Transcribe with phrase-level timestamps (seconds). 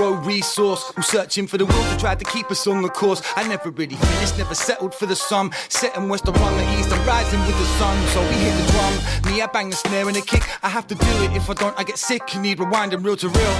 [0.00, 0.92] grow resource.
[0.96, 3.20] Who's searching for the will to try to keep us on the course.
[3.36, 5.52] I never really finished, never settled for the sum.
[5.68, 7.96] Setting west, run the east, I'm rising with the sun.
[8.14, 8.94] So we hit the drum.
[9.26, 10.44] Me, I bang the snare and the kick.
[10.64, 11.36] I have to do it.
[11.36, 12.22] If I don't, I get sick.
[12.32, 13.56] You need rewinding real to real.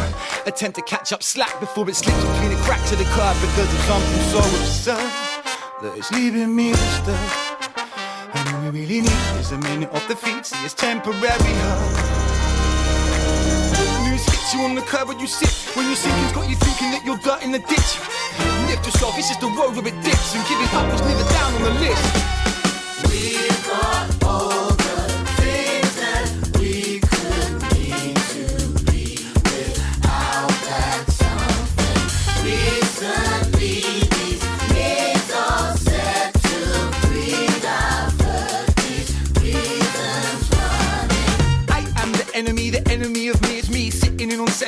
[0.46, 3.70] Attempt to catch up slack before it slips between the cracks of the curb because
[3.76, 5.12] of something so absurd
[5.82, 7.32] that it's leaving me disturbed.
[8.32, 10.46] And all we really need is a minute off the feet.
[10.46, 12.19] See, it's temporary hits
[14.54, 15.50] you on the curb when you sit.
[15.76, 17.90] When you're sinking's got you thinking that you're dirt in the ditch.
[18.66, 20.34] Lift yourself, it's just a road where it dips.
[20.34, 22.04] And giving up was never down on the list.
[23.06, 24.59] We've got all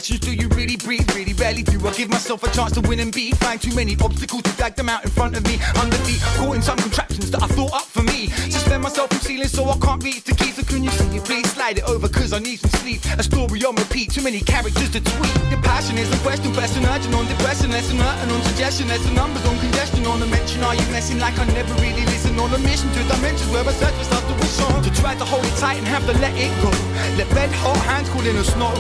[0.02, 1.08] do you really breathe?
[1.14, 3.30] Really rarely do I give myself a chance to win and be.
[3.32, 5.60] Find too many obstacles to drag them out in front of me.
[5.80, 6.78] Under feet, caught in some
[7.12, 8.28] contraptions that I thought up for me.
[8.50, 10.56] Suspend myself from ceiling so I can't reach the keys.
[10.56, 11.24] So can you see it?
[11.24, 13.00] Please slide it over cause I need some sleep.
[13.18, 15.34] A story on repeat, too many characters to tweet.
[15.50, 18.88] The passion is the question, question urgent on depression, lesson hurting on suggestion.
[18.88, 20.62] The numbers on congestion on the mention.
[20.62, 23.72] Are you messing like I never really listen on a mission to dimensions where I
[23.72, 24.82] search for stuff to wish on.
[24.82, 26.70] To try to hold it tight and have to let it go.
[27.18, 28.72] Let red hot hands cool in the snow.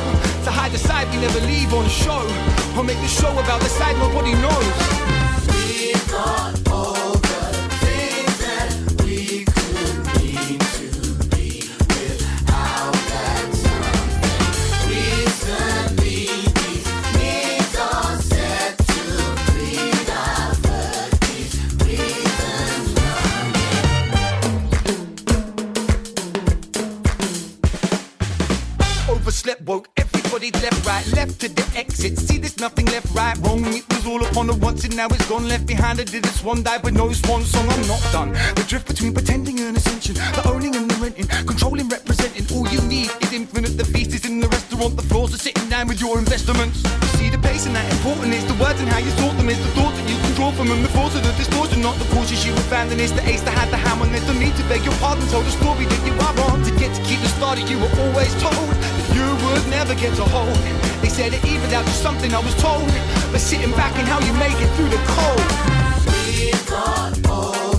[0.44, 2.22] To hide the side we never leave on show.
[2.76, 4.76] Or make the show about the side nobody knows.
[5.48, 6.91] We got all
[31.42, 32.16] to the exit.
[32.18, 33.66] See, there's nothing left, right, wrong.
[33.66, 35.48] It was all upon the once, and now it's gone.
[35.48, 37.66] Left behind, I did a swan dive with no swan song.
[37.68, 38.30] I'm not done.
[38.54, 42.46] The drift between pretending and ascension, the owning and the renting, controlling, representing.
[42.54, 43.74] All you need is infinite.
[43.76, 46.78] The feast is in the restaurant, the floors are sitting down with your investments.
[46.84, 49.48] You see the pace and that important is the words and how you thought them.
[49.50, 50.82] Is the thoughts that you draw from them.
[50.82, 53.00] The force of the distortion, not the cautious you abandon.
[53.00, 54.06] It's the ace that had the hammer.
[54.06, 55.26] There's no need to beg your pardon.
[55.28, 56.62] Tell the story that you are on.
[56.62, 58.70] To get to keep the starter, you were always told
[59.14, 60.56] you would never get to hold.
[61.02, 62.86] They said it evened out to something I was told.
[63.32, 65.46] But sitting back and how you make it through the cold.
[66.06, 67.71] We got all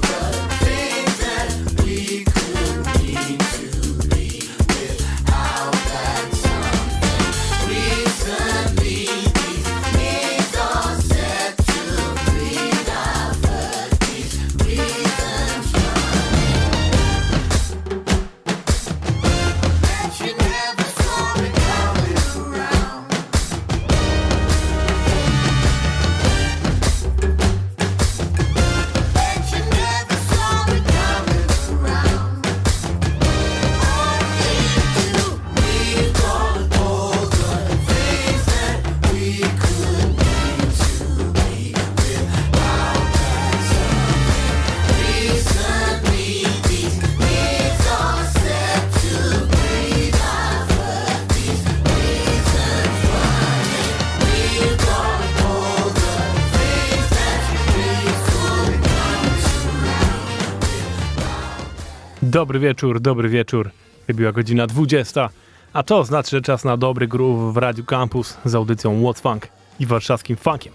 [62.34, 63.70] Dobry wieczór, dobry wieczór.
[64.08, 65.30] Wybiła godzina 20,
[65.74, 69.48] a to znaczy, że czas na dobry groove w Radiu Campus z audycją What's Funk
[69.80, 70.74] i warszawskim funkiem.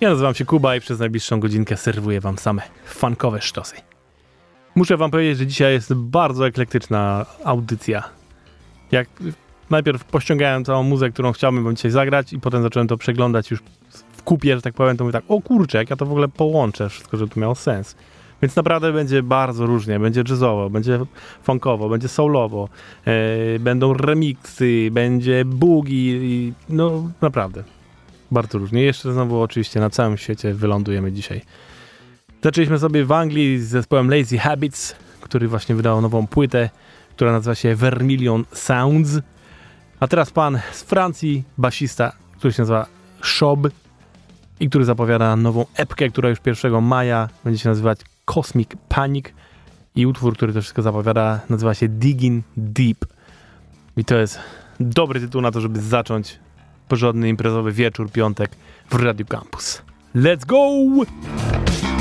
[0.00, 3.76] Ja nazywam się Kuba i przez najbliższą godzinkę serwuję wam same funkowe sztosy.
[4.74, 8.02] Muszę wam powiedzieć, że dzisiaj jest bardzo eklektyczna audycja.
[8.92, 9.08] Jak
[9.70, 13.60] najpierw pościągałem całą muzykę, którą chciałbym wam dzisiaj zagrać i potem zacząłem to przeglądać już
[14.12, 16.28] w kupie, że tak powiem, to mówię tak, o kurczę, jak ja to w ogóle
[16.28, 17.96] połączę, wszystko, żeby to miało sens.
[18.44, 20.00] Więc naprawdę będzie bardzo różnie.
[20.00, 21.00] Będzie jazzowo, będzie
[21.42, 22.68] funkowo, będzie soulowo,
[23.04, 26.20] e, będą remixy, będzie boogie,
[26.68, 27.64] no naprawdę.
[28.30, 28.82] Bardzo różnie.
[28.82, 31.40] Jeszcze znowu oczywiście na całym świecie wylądujemy dzisiaj.
[32.42, 36.70] Zaczęliśmy sobie w Anglii z zespołem Lazy Habits, który właśnie wydał nową płytę,
[37.16, 39.20] która nazywa się Vermilion Sounds.
[40.00, 42.86] A teraz pan z Francji, basista, który się nazywa
[43.22, 43.60] Shob
[44.60, 49.26] i który zapowiada nową epkę, która już 1 maja będzie się nazywać Cosmic Panic
[49.94, 53.06] i utwór, który to wszystko zapowiada, nazywa się Digging Deep.
[53.96, 54.38] I to jest
[54.80, 56.38] dobry tytuł na to, żeby zacząć
[56.88, 58.50] porządny imprezowy wieczór, piątek
[58.90, 59.82] w Radio Campus.
[60.14, 61.93] Let's go!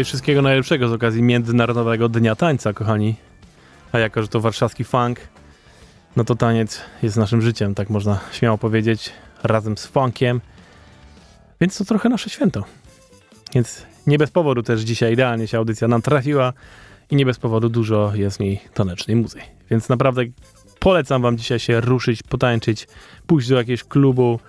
[0.00, 3.14] I wszystkiego najlepszego z okazji Międzynarodowego Dnia Tańca, kochani.
[3.92, 5.20] A jako, że to warszawski funk,
[6.16, 9.12] no to taniec jest naszym życiem, tak można śmiało powiedzieć,
[9.42, 10.40] razem z funkiem.
[11.60, 12.64] Więc to trochę nasze święto.
[13.54, 16.52] Więc nie bez powodu też dzisiaj idealnie się audycja nam trafiła
[17.10, 19.38] i nie bez powodu dużo jest w niej tanecznej muzy.
[19.70, 20.22] Więc naprawdę
[20.78, 22.88] polecam wam dzisiaj się ruszyć, potańczyć,
[23.26, 24.40] pójść do jakiegoś klubu,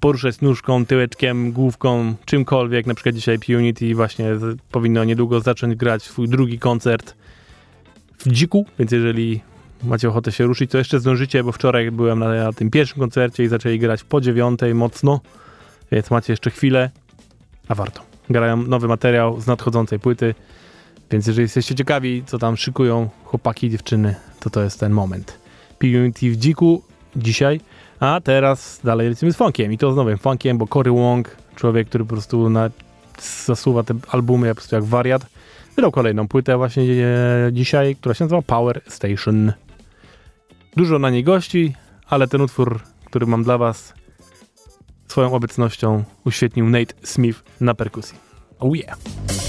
[0.00, 2.86] poruszać nóżką, tyłeczkiem, główką, czymkolwiek.
[2.86, 7.14] Na przykład dzisiaj P-Unity właśnie z, powinno niedługo zacząć grać swój drugi koncert
[8.18, 9.40] w Dziku, więc jeżeli
[9.84, 13.44] macie ochotę się ruszyć, to jeszcze zdążycie, bo wczoraj byłem na, na tym pierwszym koncercie
[13.44, 15.20] i zaczęli grać po dziewiątej mocno,
[15.92, 16.90] więc macie jeszcze chwilę,
[17.68, 18.02] a warto.
[18.30, 20.34] Grają nowy materiał z nadchodzącej płyty,
[21.10, 25.38] więc jeżeli jesteście ciekawi, co tam szykują chłopaki i dziewczyny, to to jest ten moment.
[25.78, 26.82] P-Unity w Dziku
[27.16, 27.60] dzisiaj,
[28.00, 31.88] a teraz dalej lecimy z funkiem i to z nowym funkiem, bo Cory Wong, człowiek,
[31.88, 32.70] który po prostu na,
[33.44, 35.26] zasuwa te albumy po prostu jak wariat,
[35.76, 39.52] wydał kolejną płytę właśnie e, dzisiaj, która się nazywa Power Station.
[40.76, 41.74] Dużo na niej gości,
[42.08, 43.94] ale ten utwór, który mam dla was,
[45.08, 48.18] swoją obecnością uświetnił Nate Smith na perkusji.
[48.58, 49.47] Oh yeah!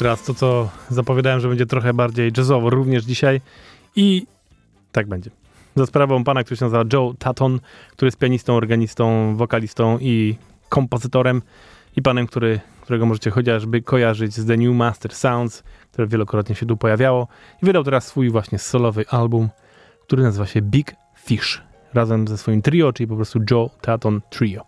[0.00, 3.40] Teraz to, co zapowiadałem, że będzie trochę bardziej jazzowo również dzisiaj
[3.96, 4.26] i
[4.92, 5.30] tak będzie.
[5.76, 7.60] Za sprawą pana, który się nazywa Joe Taton,
[7.92, 10.36] który jest pianistą, organistą, wokalistą i
[10.68, 11.42] kompozytorem
[11.96, 16.66] i panem, który, którego możecie chociażby kojarzyć z The New Master Sounds, które wielokrotnie się
[16.66, 17.28] tu pojawiało
[17.62, 19.48] i wydał teraz swój właśnie solowy album,
[20.02, 21.62] który nazywa się Big Fish
[21.94, 24.62] razem ze swoim trio, czyli po prostu Joe Taton Trio.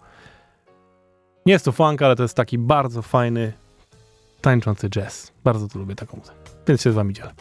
[1.47, 3.53] Nie jest to funk, ale to jest taki bardzo fajny,
[4.43, 5.33] tańczący jazz.
[5.45, 6.37] Bardzo to lubię taką muzykę.
[6.67, 7.35] Więc się z wami dzielę.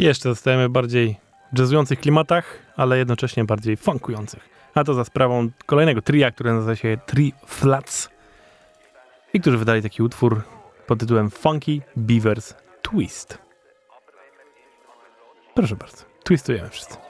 [0.00, 1.16] Jeszcze zostajemy bardziej
[1.58, 4.48] jazzujących klimatach, ale jednocześnie bardziej funkujących.
[4.74, 8.10] A to za sprawą kolejnego tria, które nazywa się Tri Flats
[9.32, 10.42] i którzy wydali taki utwór
[10.86, 13.38] pod tytułem Funky Beavers Twist.
[15.54, 17.09] Proszę bardzo, twistujemy wszyscy.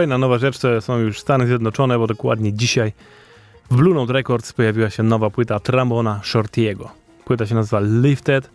[0.00, 2.92] Kolejna nowa rzecz to są już Stany Zjednoczone, bo dokładnie dzisiaj
[3.70, 6.90] w Blue Note Records pojawiła się nowa płyta Trambona Shortiego.
[7.24, 8.50] Płyta się nazywa Lifted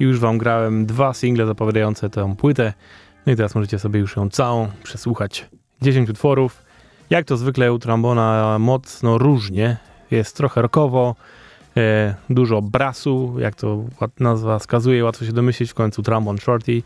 [0.00, 2.72] i już wam grałem dwa single zapowiadające tę płytę.
[3.26, 5.46] No i teraz możecie sobie już ją całą przesłuchać.
[5.82, 6.62] 10 utworów.
[7.10, 9.76] Jak to zwykle u Trambona mocno różnie.
[10.10, 11.16] Jest trochę rockowo,
[11.76, 13.84] e, dużo brasu, jak to
[14.20, 16.82] nazwa wskazuje, łatwo się domyślić, w końcu Trambon Shorty.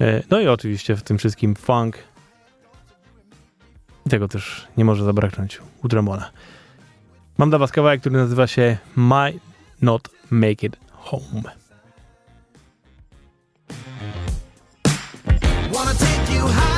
[0.00, 1.98] E, no i oczywiście w tym wszystkim funk,
[4.08, 6.30] i tego też nie może zabraknąć u Tremona.
[7.38, 9.40] Mam dla was kawałek, który nazywa się Might
[9.82, 11.42] Not Make It Home.
[15.72, 16.77] Wanna take you higher,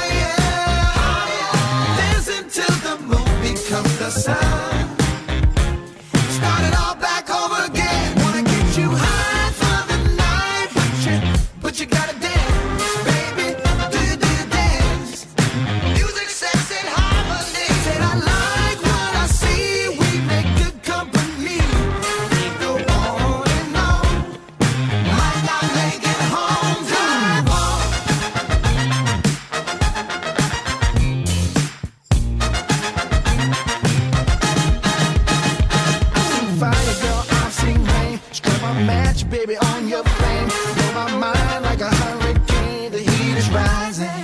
[38.71, 40.49] a match, baby, on your flame.
[40.75, 42.93] Blow my mind like a hurricane.
[42.93, 44.23] The heat is rising.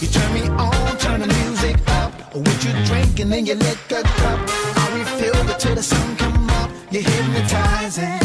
[0.00, 2.12] You turn me on, turn the music up.
[2.34, 4.40] What you drink and then you lick a cup.
[4.80, 6.70] I refill it till the sun come up.
[6.90, 8.20] You're hypnotizing.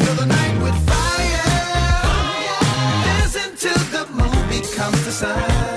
[0.00, 1.52] Fill the night with fire.
[3.06, 5.67] Dance until the moon becomes the sun.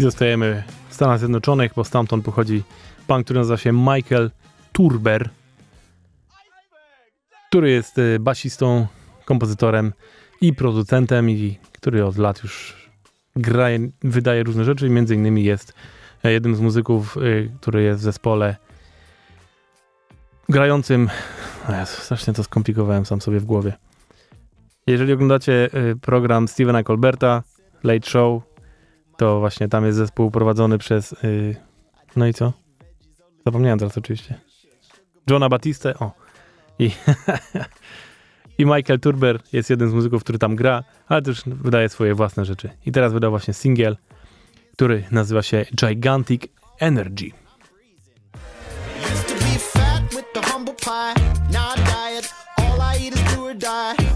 [0.00, 2.62] I zostajemy w Stanach Zjednoczonych, bo stamtąd pochodzi
[3.06, 4.30] pan, który nazywa się Michael
[4.72, 5.30] Turber,
[7.48, 8.86] który jest y, basistą,
[9.24, 9.92] kompozytorem
[10.40, 12.76] i producentem, i który od lat już
[13.36, 13.66] gra,
[14.02, 15.74] wydaje różne rzeczy, i między innymi jest
[16.24, 18.56] e, jednym z muzyków, y, który jest w zespole
[20.48, 21.08] grającym.
[21.68, 23.72] Jezu, strasznie to skomplikowałem sam sobie w głowie.
[24.86, 27.42] Jeżeli oglądacie y, program Stevena Colberta,
[27.84, 28.49] Late Show,
[29.20, 31.12] to właśnie tam jest zespół prowadzony przez.
[31.12, 31.56] y,
[32.16, 32.52] no i co?
[33.46, 34.40] Zapomniałem teraz oczywiście.
[35.30, 35.94] Johna Batiste.
[35.98, 36.12] O.
[36.78, 36.90] I,
[38.58, 42.44] I Michael Turber jest jeden z muzyków, który tam gra, ale też wydaje swoje własne
[42.44, 42.70] rzeczy.
[42.86, 43.96] I teraz wydał właśnie singiel,
[44.72, 46.42] który nazywa się Gigantic
[46.78, 47.30] Energy.
[49.12, 51.20] Used to be fat with the humble pie.
[51.52, 52.34] Now I diet.
[52.56, 54.09] All I eat is do or die.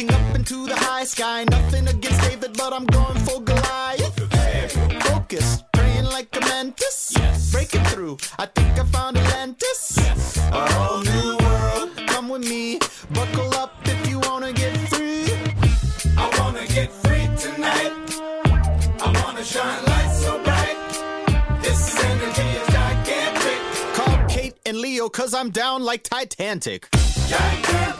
[0.00, 1.44] Reaching up into the high sky.
[1.50, 4.18] Nothing against David, but I'm going full Goliath.
[5.04, 7.12] Focus, praying like a mantis.
[7.52, 9.98] Breaking through, I think I found Atlantis.
[9.98, 11.90] A whole new world.
[12.08, 12.78] Come with me.
[13.12, 15.26] Buckle up if you wanna get free.
[16.16, 17.92] I wanna get free tonight.
[19.04, 20.78] I wanna shine light so bright.
[21.60, 23.60] This energy is gigantic.
[23.96, 26.88] Call Kate and Leo, cause I'm down like Titanic.
[27.28, 27.99] Gigantic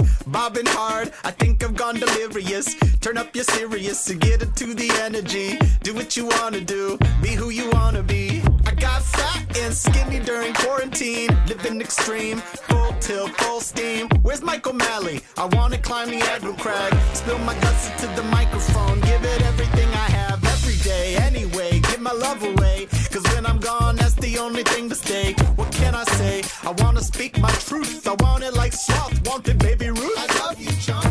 [0.31, 2.75] Bobbing hard, I think I've gone delirious.
[3.01, 5.59] Turn up your serious and get into the energy.
[5.83, 8.41] Do what you wanna do, be who you wanna be.
[8.65, 14.07] I got fat and skinny during quarantine, living extreme, full tilt, full steam.
[14.21, 15.19] Where's Michael Malley?
[15.37, 19.89] I wanna climb the Edward Crag, spill my guts into the microphone, give it everything
[19.89, 21.17] I have every day.
[21.17, 25.33] Anyway, give my love away, cause when I'm gone, the only thing to stay.
[25.55, 26.43] What can I say?
[26.63, 28.07] I wanna speak my truth.
[28.07, 30.17] I want it like sloth, want it, baby Ruth.
[30.17, 31.05] I love you, chunk.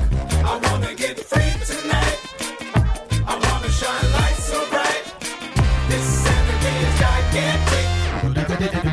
[0.52, 2.18] I wanna get free tonight.
[3.26, 5.04] I wanna shine light so bright.
[5.90, 7.86] This energy is gigantic.
[8.48, 8.89] Gigantic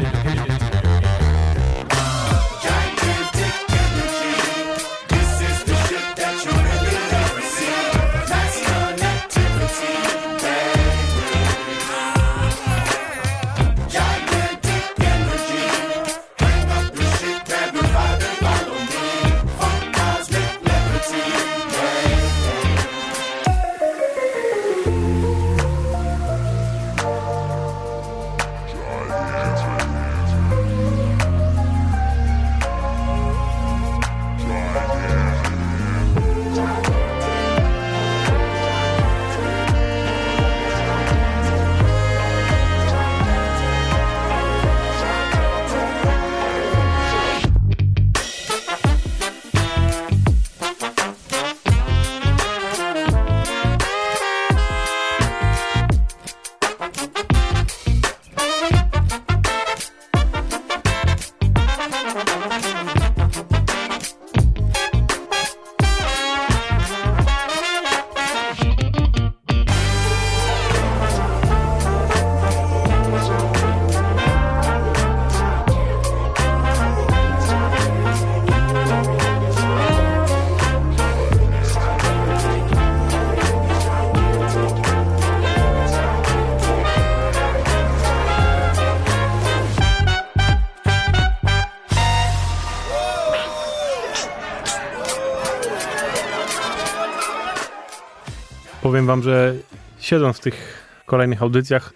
[99.08, 99.56] wam, że
[100.00, 101.94] siedząc w tych kolejnych audycjach,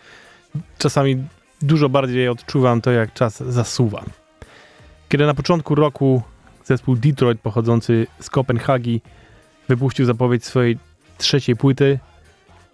[0.77, 1.23] czasami
[1.61, 4.03] dużo bardziej odczuwam to, jak czas zasuwa.
[5.09, 6.21] Kiedy na początku roku
[6.65, 9.01] zespół Detroit pochodzący z Kopenhagi
[9.69, 10.77] wypuścił zapowiedź swojej
[11.17, 11.99] trzeciej płyty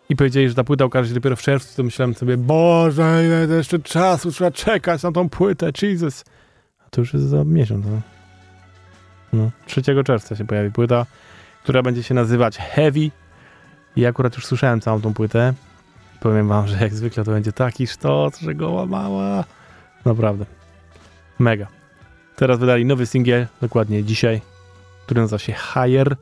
[0.10, 3.58] i powiedzieli, że ta płyta ukaże się dopiero w czerwcu, to myślałem sobie, Boże, ile
[3.58, 6.23] jeszcze czasu trzeba czekać na tą płytę, Jesus.
[6.86, 8.02] A to już jest za miesiąc, no.
[9.34, 11.06] no 3 czerwca się pojawi płyta,
[11.63, 13.12] która będzie się nazywać Heavy
[13.97, 15.53] i akurat już słyszałem całą tą płytę.
[16.19, 19.43] Powiem wam, że jak zwykle to będzie taki sztos, że goła mała.
[20.05, 20.45] Naprawdę.
[21.39, 21.67] Mega.
[22.36, 24.41] Teraz wydali nowy singiel, dokładnie dzisiaj,
[25.05, 26.15] który nazywa się Higher.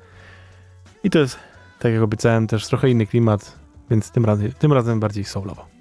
[1.04, 1.40] I to jest,
[1.80, 3.60] tak jak obiecałem, też trochę inny klimat,
[3.90, 5.75] więc tym razem, tym razem bardziej soulowo.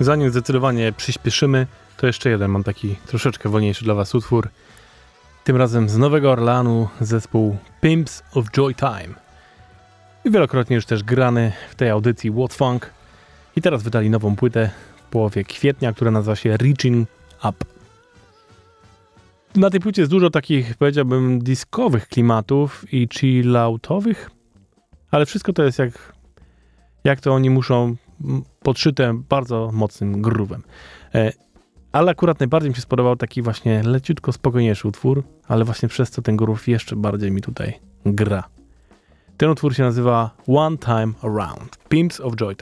[0.00, 4.48] Zanim zdecydowanie przyspieszymy, to jeszcze jeden mam taki troszeczkę wolniejszy dla was utwór.
[5.44, 9.14] Tym razem z Nowego Orleanu zespół Pimps of Joy Time.
[10.24, 12.90] I wielokrotnie już też grany w tej audycji What Funk.
[13.56, 17.08] I teraz wydali nową płytę w połowie kwietnia, która nazywa się Reaching
[17.44, 17.64] Up.
[19.54, 24.30] Na tej płycie jest dużo takich, powiedziałbym, diskowych klimatów i chilloutowych,
[25.10, 26.12] ale wszystko to jest jak,
[27.04, 27.96] jak to oni muszą
[28.62, 30.62] podszyte bardzo mocnym grówem.
[31.14, 31.32] E,
[31.92, 36.22] ale akurat najbardziej mi się spodobał taki właśnie leciutko spokojniejszy utwór, ale właśnie przez to
[36.22, 38.44] ten groove jeszcze bardziej mi tutaj gra.
[39.36, 41.76] Ten utwór się nazywa One Time Around.
[41.88, 42.56] Pimps of Joy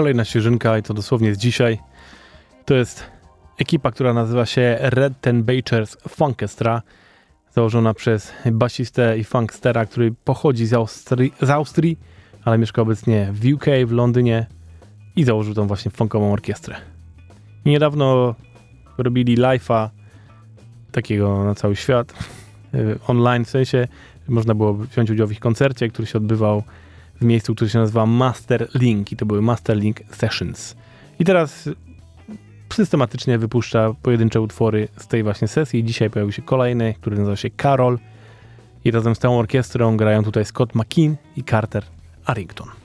[0.00, 1.78] kolejna świeżynka, i to dosłownie z dzisiaj,
[2.64, 3.04] to jest
[3.58, 6.82] ekipa, która nazywa się Red Ten Bakers Funkestra,
[7.54, 11.98] założona przez basistę i funkstera, który pochodzi z Austrii, z Austrii,
[12.44, 14.46] ale mieszka obecnie w UK, w Londynie
[15.16, 16.76] i założył tą właśnie funkową orkiestrę.
[17.64, 18.34] Niedawno
[18.98, 19.88] robili live'a
[20.92, 22.14] takiego na cały świat,
[22.74, 23.88] y, online w sensie,
[24.28, 26.62] można było wziąć udział w ich koncercie, który się odbywał
[27.20, 30.76] w miejscu, które się nazywa Master Link i to były Master Link Sessions.
[31.18, 31.68] I teraz
[32.72, 35.84] systematycznie wypuszcza pojedyncze utwory z tej właśnie sesji.
[35.84, 37.98] Dzisiaj pojawił się kolejny, który nazywa się Carol
[38.84, 41.84] i razem z tą orkiestrą grają tutaj Scott McKean i Carter
[42.24, 42.79] Arrington.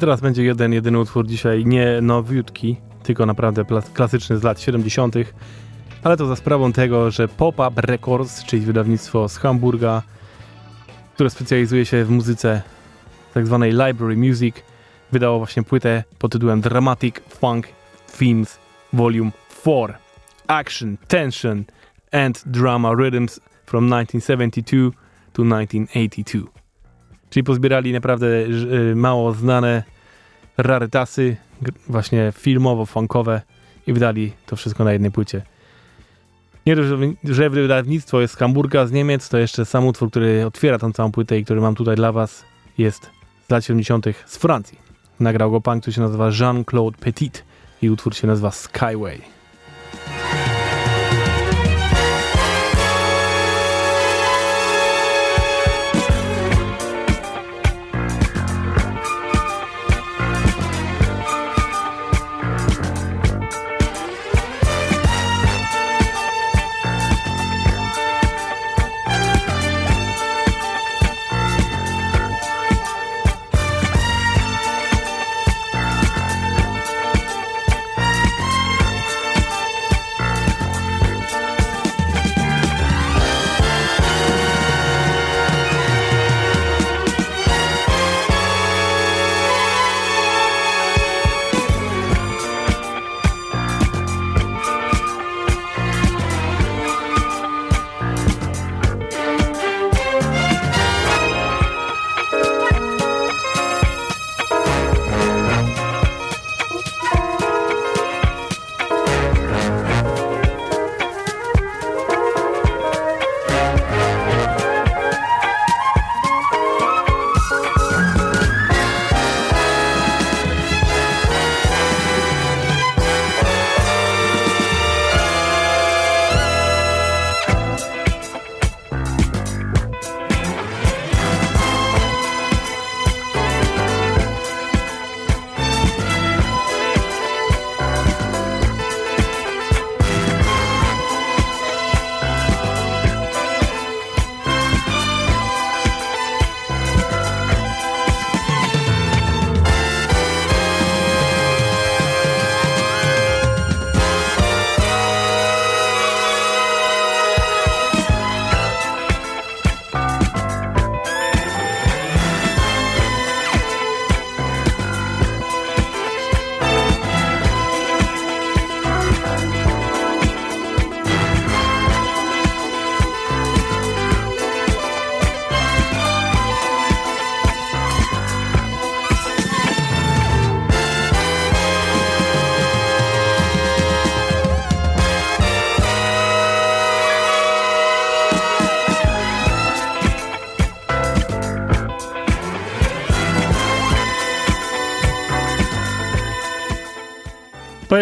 [0.00, 5.14] Teraz będzie jeden, jedyny utwór dzisiaj, nie nowiutki, tylko naprawdę klasyczny z lat 70.,
[6.02, 10.02] ale to za sprawą tego, że Pop-Up Records, czyli wydawnictwo z Hamburga,
[11.14, 12.62] które specjalizuje się w muzyce
[13.34, 14.56] tak zwanej library music,
[15.12, 17.66] wydało właśnie płytę pod tytułem Dramatic Funk
[18.18, 18.58] Themes
[18.92, 19.30] Volume
[19.62, 19.94] 4.
[20.46, 21.64] Action, Tension
[22.12, 24.90] and Drama Rhythms from 1972
[25.32, 26.57] to 1982.
[27.30, 29.82] Czyli pozbierali naprawdę y, mało znane
[30.56, 31.36] rarytasy,
[31.88, 33.40] właśnie filmowo-funkowe
[33.86, 35.42] i wydali to wszystko na jednej płycie.
[36.66, 36.88] Nie dość,
[37.24, 41.12] że wydawnictwo jest z Hamburga, z Niemiec, to jeszcze sam utwór, który otwiera tą całą
[41.12, 42.44] płytę i który mam tutaj dla was,
[42.78, 43.10] jest
[43.48, 44.06] z lat 70.
[44.26, 44.78] z Francji.
[45.20, 47.44] Nagrał go pan, który się nazywa Jean-Claude Petit
[47.82, 49.37] i utwór się nazywa Skyway.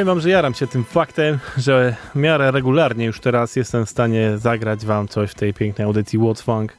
[0.07, 4.39] Wam, że jaram się tym faktem, że w miarę regularnie już teraz jestem w stanie
[4.39, 6.77] zagrać wam coś w tej pięknej audycji What's Funk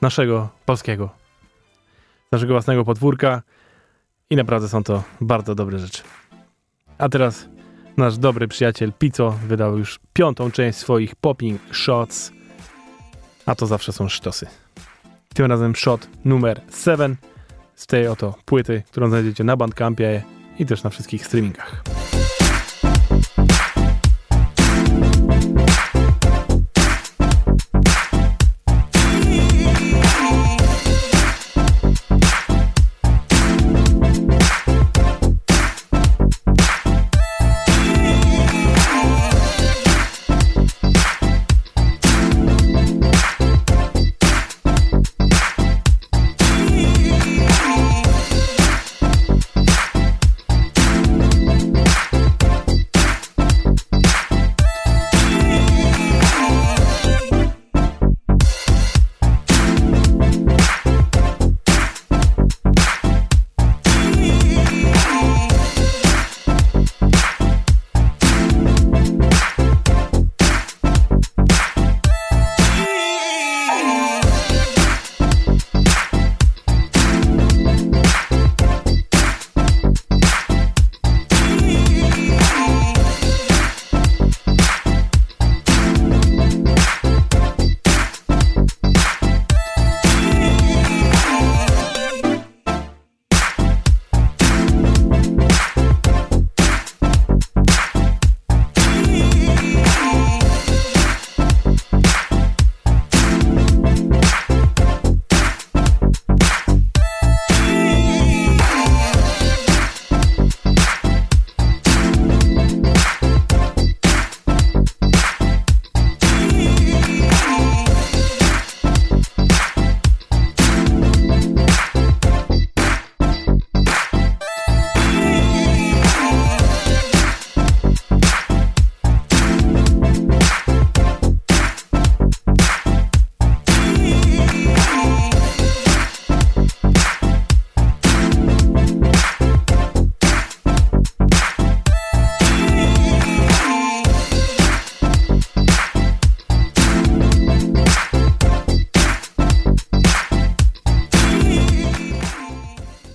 [0.00, 1.10] naszego polskiego,
[2.32, 3.42] naszego własnego podwórka
[4.30, 6.02] i naprawdę są to bardzo dobre rzeczy.
[6.98, 7.48] A teraz
[7.96, 12.32] nasz dobry przyjaciel Pico wydał już piątą część swoich popping shots,
[13.46, 14.46] a to zawsze są sztosy.
[15.34, 17.16] Tym razem shot numer 7
[17.74, 20.22] z tej oto płyty, którą znajdziecie na Bandcampie
[20.58, 21.82] i też na wszystkich streamingach.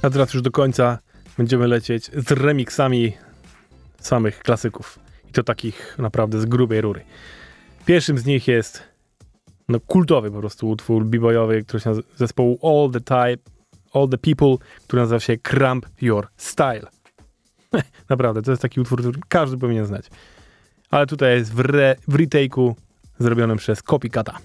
[0.06, 0.99] A teraz już do końca
[1.38, 3.14] będziemy lecieć z remixami
[3.99, 4.99] samych klasyków.
[5.30, 7.01] I to takich naprawdę z grubej rury.
[7.86, 8.84] Pierwszym z nich jest
[9.70, 13.51] no, kultowy po prostu utwór b-boyowy, który się nazywa zespołu All the Type,
[13.93, 16.88] All the People, który nazywa się Cramp Your Style.
[18.10, 20.10] naprawdę, to jest taki utwór, który każdy powinien znać.
[20.89, 22.74] Ale tutaj jest w, re, w retake'u
[23.20, 24.38] zrobionym przez Copycata.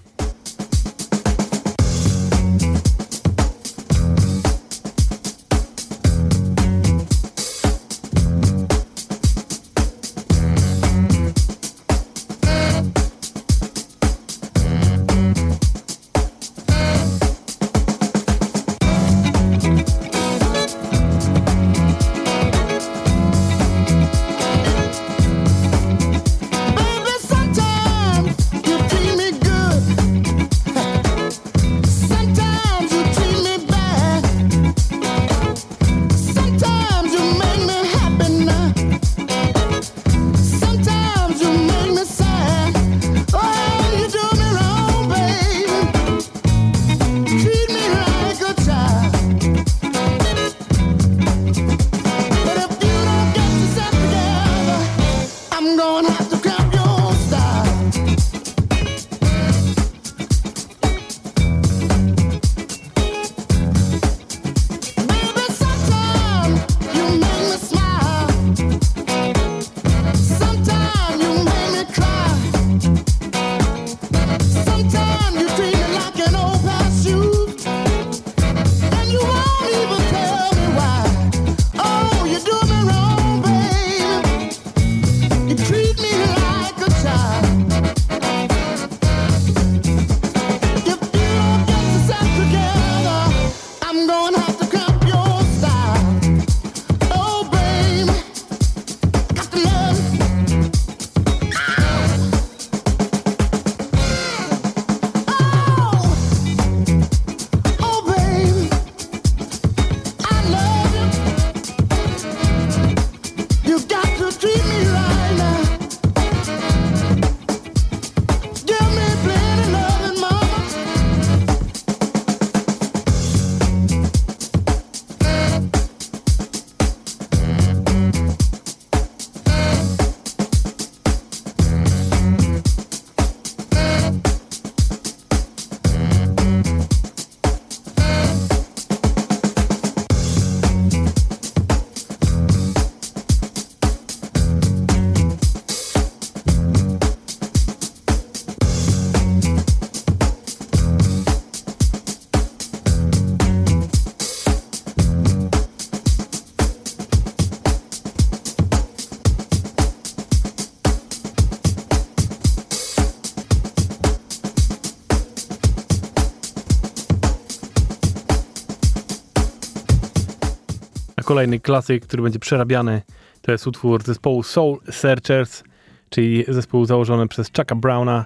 [171.31, 173.01] Kolejny klasyk, który będzie przerabiany,
[173.41, 175.63] to jest utwór zespołu Soul Searchers,
[176.09, 178.25] czyli zespół założony przez Chucka Browna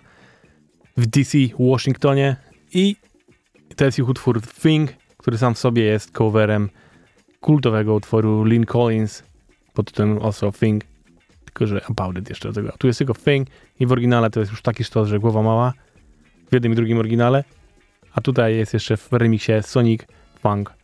[0.97, 2.35] w DC, Waszyngtonie.
[2.73, 2.95] I
[3.75, 6.69] to jest ich utwór Thing, który sam w sobie jest coverem
[7.39, 9.23] kultowego utworu Lynn Collins
[9.73, 10.83] pod tytułem also Thing,
[11.45, 12.71] tylko że About It jeszcze do tego.
[12.77, 13.47] Tu jest tylko Thing
[13.79, 15.73] i w oryginale to jest już taki sztos, że głowa mała
[16.49, 17.43] w jednym i drugim oryginale,
[18.13, 20.01] a tutaj jest jeszcze w remiksie Sonic
[20.41, 20.75] Funk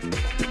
[0.00, 0.40] Foundry'ego.
[0.40, 0.49] It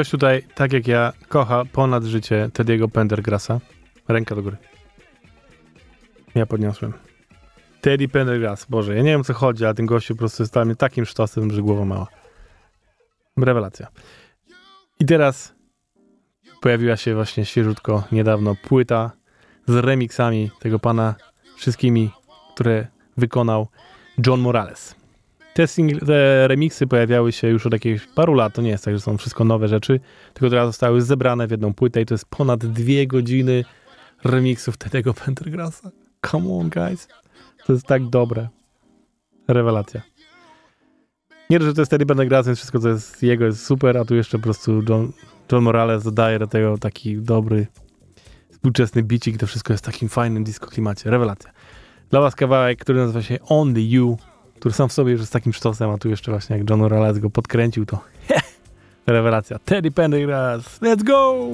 [0.00, 3.60] ktoś tutaj, tak jak ja, kocha ponad życie Teddy'ego Pendergrassa?
[4.08, 4.56] Ręka do góry.
[6.34, 6.92] Ja podniosłem.
[7.80, 10.64] Teddy Pendergrass, Boże, ja nie wiem co chodzi, ale ten gościu po prostu jest dla
[10.64, 12.06] mnie takim sztosem, że głowa mała.
[13.36, 13.86] Rewelacja.
[15.00, 15.54] I teraz
[16.60, 19.10] pojawiła się właśnie świeżutko, niedawno płyta
[19.66, 21.14] z remixami tego pana,
[21.56, 22.10] wszystkimi,
[22.54, 22.86] które
[23.16, 23.68] wykonał
[24.26, 24.99] John Morales.
[25.60, 28.54] Te, singl, te remiksy pojawiały się już od jakichś paru lat.
[28.54, 30.00] To nie jest tak, że są wszystko nowe rzeczy,
[30.34, 33.64] tylko teraz zostały zebrane w jedną płytę i to jest ponad dwie godziny
[34.24, 35.90] remiksów tego Pendergrassa.
[36.26, 37.08] Come on, guys.
[37.66, 38.48] To jest tak dobre.
[39.48, 40.02] Rewelacja.
[41.50, 44.14] Nie, że to jest Teddy Pendergrass, więc wszystko, co jest jego, jest super, a tu
[44.14, 45.12] jeszcze po prostu John,
[45.52, 47.66] John Morales dodaje do tego taki dobry,
[48.50, 49.38] współczesny bicik.
[49.38, 51.10] To wszystko jest w takim fajnym disco klimacie.
[51.10, 51.50] Rewelacja.
[52.10, 54.18] Dla was kawałek, który nazywa się Only You,
[54.60, 57.18] który sam w sobie już jest takim sztosem, a tu jeszcze właśnie jak John Morales
[57.18, 58.00] go podkręcił, to
[59.06, 59.58] rewelacja.
[59.58, 61.46] Teddy Pendergrass, let's go!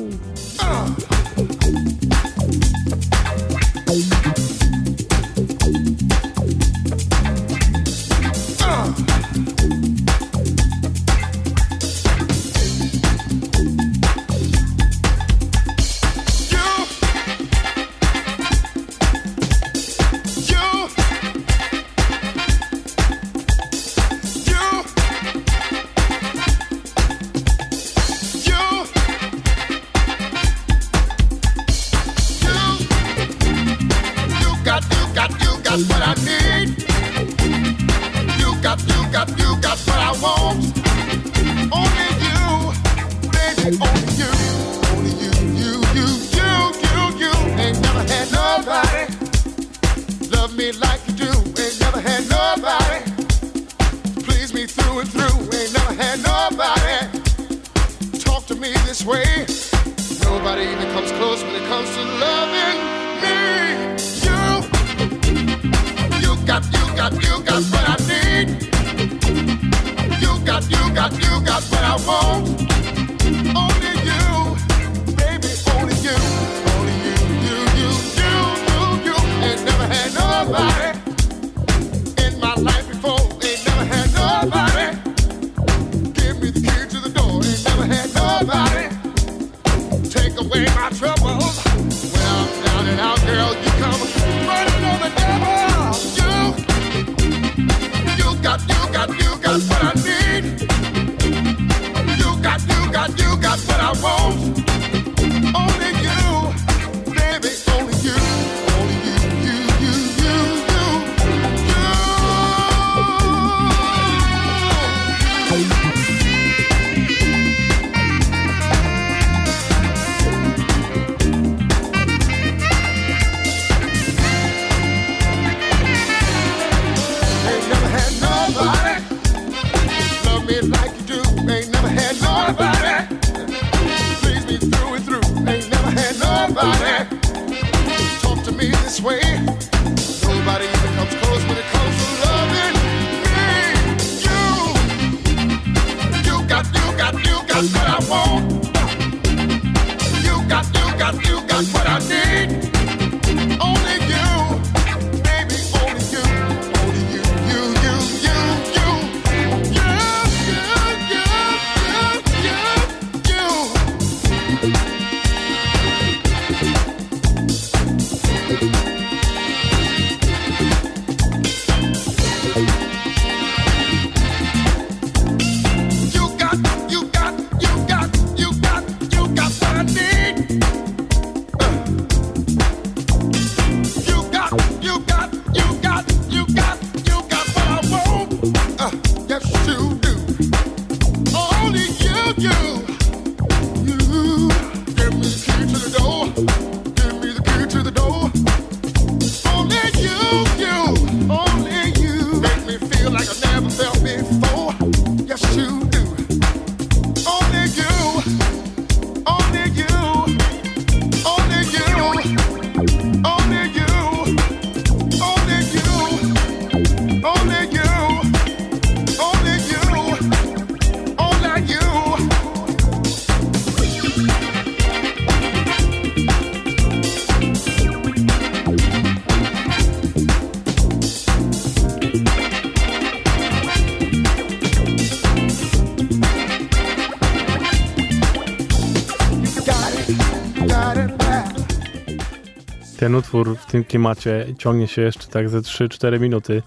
[243.06, 246.62] Ten utwór w tym klimacie ciągnie się jeszcze tak ze 3-4 minuty.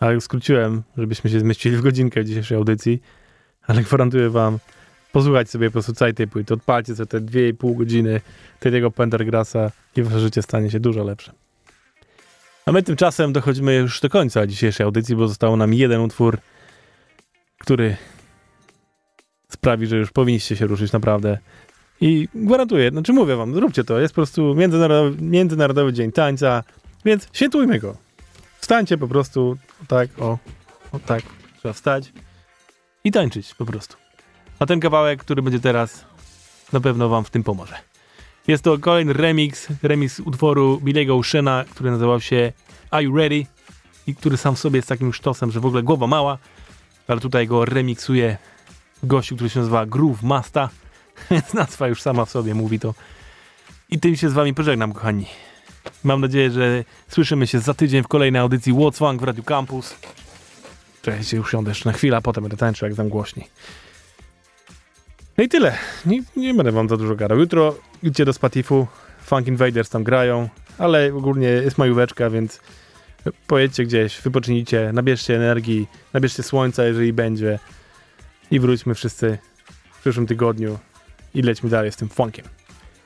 [0.00, 3.02] Ale skróciłem, żebyśmy się zmieścili w godzinkę dzisiejszej audycji.
[3.66, 4.58] Ale gwarantuję wam,
[5.12, 8.20] posłuchajcie sobie po prostu całej tej płyty, odpalcie sobie te 2,5 godziny
[8.60, 11.32] tego Pendergrassa i wasze życie stanie się dużo lepsze.
[12.66, 16.38] A my tymczasem dochodzimy już do końca dzisiejszej audycji, bo zostało nam jeden utwór,
[17.58, 17.96] który
[19.52, 21.38] sprawi, że już powinniście się ruszyć naprawdę.
[22.00, 24.00] I gwarantuję, znaczy mówię wam, zróbcie to.
[24.00, 26.64] Jest po prostu Międzynarodowy, Międzynarodowy Dzień Tańca,
[27.04, 27.96] więc świętujmy go.
[28.60, 29.56] Wstańcie po prostu,
[29.88, 30.38] tak, o,
[30.92, 31.22] o tak,
[31.58, 32.12] trzeba wstać
[33.04, 33.96] i tańczyć po prostu.
[34.58, 36.04] A ten kawałek, który będzie teraz,
[36.72, 37.74] na pewno wam w tym pomoże.
[38.48, 42.52] Jest to kolejny remix, remix utworu Billy'ego Oceana, który nazywał się
[42.90, 43.46] Are You Ready?
[44.06, 46.38] I który sam w sobie jest takim sztosem, że w ogóle głowa mała,
[47.08, 48.36] ale tutaj go remiksuje
[49.02, 50.68] gościu, który się nazywa Groove Masta,
[51.54, 52.94] nazwa już sama w sobie mówi to.
[53.90, 55.26] I tym się z wami pożegnam, kochani.
[56.04, 59.94] Mam nadzieję, że słyszymy się za tydzień w kolejnej audycji What's Funk w Radio Campus.
[61.02, 63.48] Cześć, już siądę jeszcze na chwilę, a potem będę tańczył jak dam głośniej.
[65.38, 65.74] No i tyle.
[66.06, 67.38] Nie, nie będę wam za dużo gadał.
[67.38, 68.86] Jutro idźcie do Spatifu,
[69.24, 70.48] Funk Invaders tam grają,
[70.78, 72.60] ale ogólnie jest majóweczka, więc
[73.46, 77.58] pojedźcie gdzieś, wypocznijcie, nabierzcie energii, nabierzcie słońca, jeżeli będzie
[78.50, 79.38] i wróćmy wszyscy
[79.92, 80.78] w przyszłym tygodniu
[81.38, 82.44] i lećmy dalej z tym funkiem.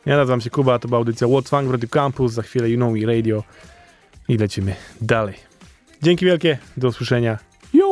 [0.06, 2.76] Ja nazywam się Kuba, to była audycja What's Funk w Radio Campus, za chwilę You
[2.76, 3.44] Know Me Radio
[4.28, 5.34] i lecimy dalej.
[6.02, 7.38] Dzięki wielkie, do usłyszenia.
[7.74, 7.86] Yo!